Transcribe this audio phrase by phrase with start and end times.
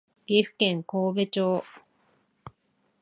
[0.25, 1.63] 岐阜県神戸町